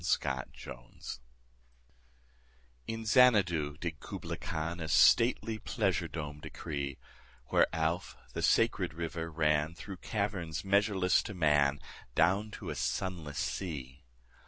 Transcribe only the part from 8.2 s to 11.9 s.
the sacred river, ran Through caverns measureless to man